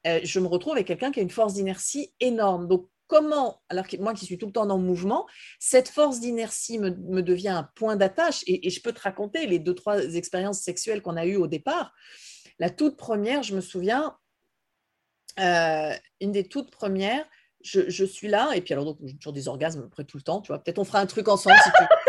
[0.05, 2.67] euh, je me retrouve avec quelqu'un qui a une force d'inertie énorme.
[2.67, 5.25] Donc, comment, alors que moi qui suis tout le temps dans le mouvement,
[5.59, 9.59] cette force d'inertie me, devient un point d'attache et, et, je peux te raconter les
[9.59, 11.93] deux, trois expériences sexuelles qu'on a eues au départ.
[12.59, 14.17] La toute première, je me souviens,
[15.39, 17.25] euh, une des toutes premières,
[17.61, 20.41] je, suis là, et puis alors donc j'ai toujours des orgasmes près tout le temps,
[20.41, 20.59] tu vois.
[20.59, 21.57] Peut-être on fera un truc ensemble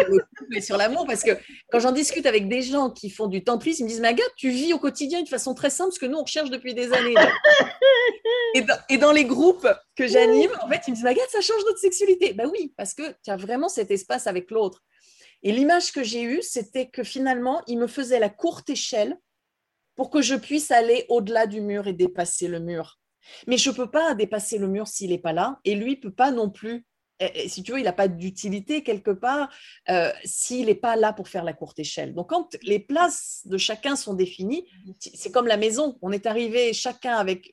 [0.08, 1.32] veux sur l'amour, parce que
[1.70, 4.50] quand j'en discute avec des gens qui font du tantrisme, ils me disent, mais tu
[4.50, 7.14] vis au quotidien de façon très simple, ce que nous on recherche depuis des années.
[8.88, 11.78] et, dans, les groupes que j'anime, en fait, ils me disent, Agathe, ça change notre
[11.78, 12.32] sexualité.
[12.32, 14.82] Ben oui, parce que tu as vraiment cet espace avec l'autre.
[15.42, 19.16] Et l'image que j'ai eue, c'était que finalement, il me faisait la courte échelle
[19.94, 22.98] pour que je puisse aller au-delà du mur et dépasser le mur.
[23.46, 26.00] Mais je ne peux pas dépasser le mur s'il n'est pas là, et lui ne
[26.00, 26.84] peut pas non plus.
[27.48, 29.48] si tu veux, il n'a pas d'utilité quelque part
[29.90, 32.14] euh, s'il n'est pas là pour faire la courte échelle.
[32.14, 34.64] Donc, quand les places de chacun sont définies,
[35.00, 35.98] c'est comme la maison.
[36.00, 37.50] On est arrivé chacun avec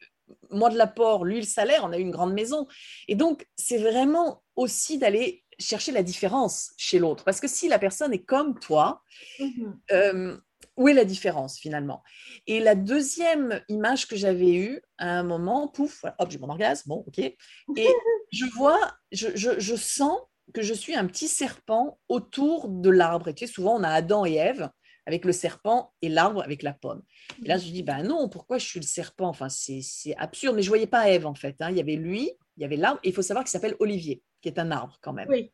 [0.51, 2.67] moi de l'apport, lui le salaire, on a eu une grande maison.
[3.07, 7.23] Et donc, c'est vraiment aussi d'aller chercher la différence chez l'autre.
[7.23, 9.01] Parce que si la personne est comme toi,
[9.39, 9.79] Mhm.
[9.91, 10.37] euh,
[10.77, 12.03] où est la différence finalement?
[12.47, 16.49] Et la deuxième image que j'avais eue à un moment, pouf, voilà, hop, j'ai mon
[16.49, 17.19] orgasme, bon, ok.
[17.19, 17.35] Et
[18.31, 20.17] je vois, je, je- je sens
[20.53, 23.29] que je suis un petit serpent autour de l'arbre.
[23.29, 24.69] Et tu sais, souvent, on a Adam et Ève
[25.07, 27.03] avec le serpent et l'arbre avec la pomme.
[27.43, 29.27] Et là, je me dis, ben non, pourquoi je suis le serpent?
[29.27, 29.81] Enfin, c'est
[30.17, 31.55] absurde, mais je ne voyais pas Ève en fait.
[31.61, 31.69] hein.
[31.71, 34.23] Il y avait lui, il y avait l'arbre, et il faut savoir qu'il s'appelle Olivier,
[34.41, 35.27] qui est un arbre quand même.
[35.29, 35.51] Oui.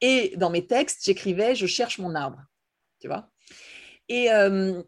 [0.00, 2.40] Et dans mes textes, j'écrivais Je cherche mon arbre.
[3.00, 3.30] Tu vois?
[4.08, 4.82] Et, euh,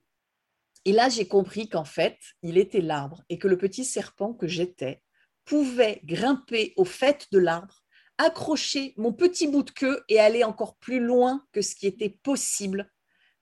[0.84, 4.46] et là, j'ai compris qu'en fait, il était l'arbre et que le petit serpent que
[4.46, 5.02] j'étais
[5.44, 7.82] pouvait grimper au fait de l'arbre,
[8.18, 12.18] accrocher mon petit bout de queue et aller encore plus loin que ce qui était
[12.22, 12.90] possible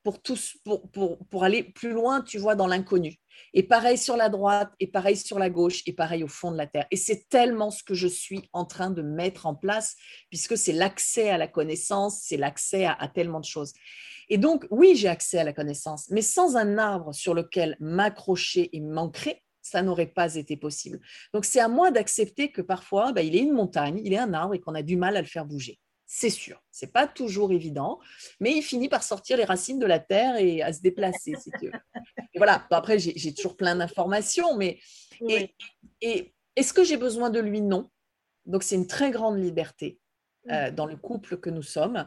[0.03, 3.17] pour, tous, pour aller plus loin, tu vois, dans l'inconnu.
[3.55, 6.57] Et pareil sur la droite, et pareil sur la gauche, et pareil au fond de
[6.57, 6.87] la terre.
[6.90, 9.96] Et c'est tellement ce que je suis en train de mettre en place,
[10.31, 13.72] puisque c'est l'accès à la connaissance, c'est l'accès à, tellement de choses.
[14.29, 18.70] Et donc, oui, j'ai accès à la connaissance, mais sans un arbre sur lequel m'accrocher
[18.77, 21.01] et m'ancrer, ça n'aurait pas été possible.
[21.33, 24.33] Donc, c'est à moi d'accepter que parfois, bah, il est une montagne, il est un
[24.35, 25.79] arbre et qu'on a du mal à le faire bouger.
[26.09, 27.99] C'est sûr, c'est pas toujours évident,
[28.38, 31.51] mais il finit par sortir les racines de la terre et à se déplacer, si
[31.59, 31.73] tu veux.
[32.33, 34.79] Et voilà, après, j'ai j'ai toujours plein d'informations, mais
[35.21, 35.35] Oui.
[35.35, 37.61] et, et est-ce que j'ai besoin de lui?
[37.61, 37.90] Non.
[38.45, 39.99] Donc, c'est une très grande liberté
[40.51, 42.07] euh, dans le couple que nous sommes.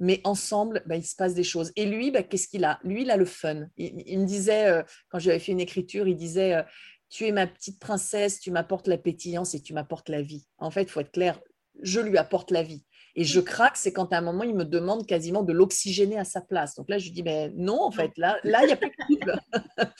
[0.00, 1.72] Mais ensemble, bah, il se passe des choses.
[1.76, 2.80] Et lui, bah, qu'est-ce qu'il a?
[2.82, 3.66] Lui, il a le fun.
[3.76, 6.62] Il, il me disait, euh, quand j'avais fait une écriture, il disait euh,
[7.08, 10.46] Tu es ma petite princesse, tu m'apportes la pétillance et tu m'apportes la vie.
[10.58, 11.40] En fait, il faut être clair,
[11.82, 12.84] je lui apporte la vie.
[13.20, 16.24] Et je craque, c'est quand à un moment, il me demande quasiment de l'oxygéner à
[16.24, 16.76] sa place.
[16.76, 18.90] Donc là, je lui dis, ben non, en fait, là, là, il n'y a plus
[18.90, 19.34] de couple.
[19.76, 19.90] là,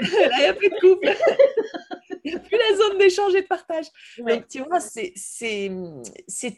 [0.00, 1.08] il n'y a plus de couple.
[2.24, 3.86] Il n'y a plus la zone d'échange et de partage.
[4.18, 4.38] Ouais.
[4.38, 5.14] Donc, tu vois, c'est-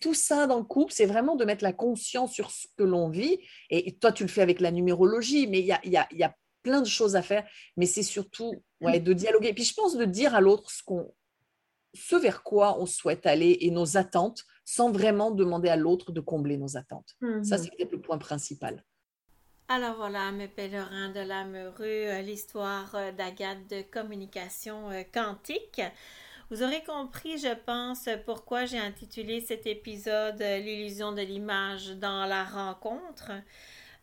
[0.01, 3.11] tout ça dans le couple, c'est vraiment de mettre la conscience sur ce que l'on
[3.11, 3.39] vit.
[3.69, 6.23] Et toi, tu le fais avec la numérologie, mais il y a, y a- y
[6.23, 7.47] a plein de choses à faire.
[7.77, 9.53] Mais c'est surtout ouais, de dialoguer.
[9.53, 11.13] Puis je pense de dire à l'autre ce, qu'on-
[11.95, 16.21] ce vers quoi on souhaite aller et nos attentes, sans vraiment demander à l'autre de
[16.21, 17.17] combler nos attentes.
[17.43, 17.59] Ça, Mhm.
[17.59, 18.85] c'est peut-être le point principal.
[19.69, 25.83] Alors voilà, mes pèlerins de l'âme heureux, l'histoire euh, d'Agathe de communication euh, quantique.
[26.51, 32.25] Vous aurez compris, je pense, pourquoi j'ai intitulé cet épisode euh, L'illusion de l'image dans
[32.25, 33.31] la rencontre.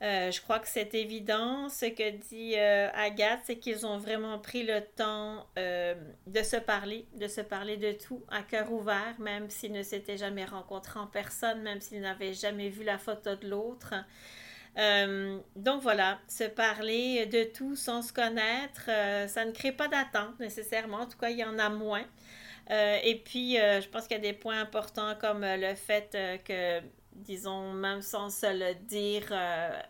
[0.01, 1.69] Euh, je crois que c'est évident.
[1.69, 5.95] Ce que dit euh, Agathe, c'est qu'ils ont vraiment pris le temps euh,
[6.27, 10.17] de se parler, de se parler de tout à cœur ouvert, même s'ils ne s'étaient
[10.17, 13.93] jamais rencontrés en personne, même s'ils n'avaient jamais vu la photo de l'autre.
[15.55, 18.89] Donc voilà, se parler de tout sans se connaître,
[19.29, 22.03] ça ne crée pas d'attente nécessairement, en tout cas il y en a moins.
[22.69, 26.81] Et puis je pense qu'il y a des points importants comme le fait que,
[27.15, 29.81] disons, même sans se le dire, euh,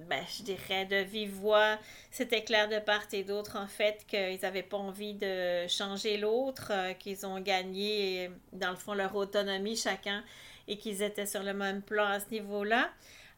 [0.00, 1.78] ben, je dirais de vive voix,
[2.10, 6.72] c'était clair de part et d'autre en fait qu'ils n'avaient pas envie de changer l'autre,
[6.72, 10.24] euh, qu'ils ont gagné dans le fond leur autonomie chacun
[10.68, 12.90] et qu'ils étaient sur le même plan à ce niveau-là.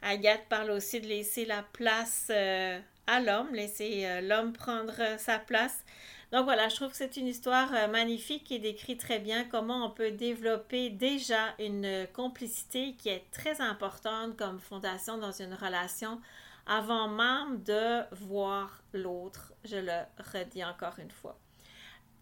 [0.03, 5.85] Agathe parle aussi de laisser la place euh, à l'homme, laisser l'homme prendre sa place.
[6.33, 9.85] Donc voilà, je trouve que c'est une histoire euh, magnifique qui décrit très bien comment
[9.85, 16.21] on peut développer déjà une complicité qui est très importante comme fondation dans une relation
[16.67, 19.53] avant même de voir l'autre.
[19.67, 20.01] Je le
[20.33, 21.39] redis encore une fois.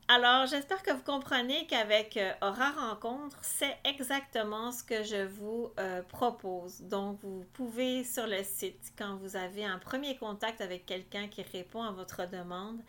[0.08, 5.70] Alors, j'espère que vous comprenez qu'avec euh, Aura Rencontre, c'est exactement ce que je vous
[5.78, 6.80] euh, propose.
[6.80, 11.42] Donc, vous pouvez sur le site, quand vous avez un premier contact avec quelqu'un qui
[11.42, 12.80] répond à votre demande,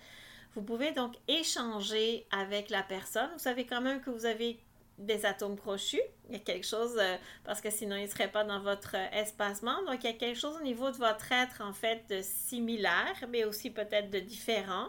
[0.55, 3.29] vous pouvez donc échanger avec la personne.
[3.33, 4.59] Vous savez quand même que vous avez
[4.97, 6.01] des atomes crochus.
[6.29, 8.95] Il y a quelque chose, euh, parce que sinon il ne serait pas dans votre
[8.95, 9.81] euh, espacement.
[9.83, 13.15] Donc, il y a quelque chose au niveau de votre être, en fait, de similaire,
[13.29, 14.87] mais aussi peut-être de différent.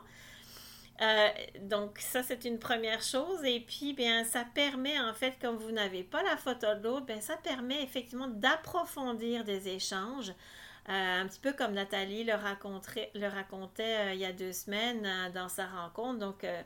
[1.01, 1.29] Euh,
[1.63, 5.73] donc ça c'est une première chose et puis bien ça permet en fait comme vous
[5.73, 10.33] n'avez pas la photo de l'autre bien ça permet effectivement d'approfondir des échanges
[10.87, 15.49] un petit peu comme Nathalie le, racontait, euh, il y a deux semaines euh, dans
[15.49, 16.19] sa rencontre.
[16.19, 16.63] Donc euh,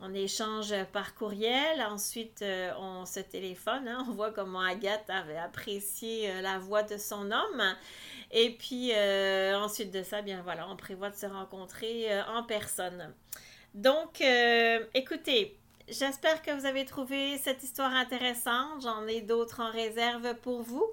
[0.00, 1.82] on échange par courriel.
[1.82, 6.82] Ensuite euh, on se téléphone hein, on voit comment Agathe avait apprécié euh, la voix
[6.82, 7.62] de son homme.
[8.30, 12.42] Et puis euh, ensuite de ça bien voilà on prévoit de se rencontrer euh, en
[12.42, 13.14] personne.
[13.74, 15.58] Donc, euh, écoutez,
[15.88, 18.82] j'espère que vous avez trouvé cette histoire intéressante.
[18.82, 20.86] J'en ai d'autres en réserve pour vous.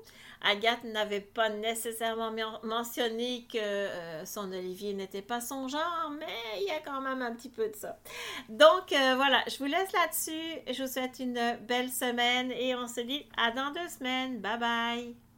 [0.43, 2.31] Agathe n'avait pas nécessairement
[2.63, 6.25] mentionné que euh, son Olivier n'était pas son genre, mais
[6.59, 7.97] il y a quand même un petit peu de ça.
[8.49, 10.73] Donc euh, voilà, je vous laisse là-dessus.
[10.73, 14.39] Je vous souhaite une belle semaine et on se dit à dans deux semaines.
[14.39, 15.30] Bye bye.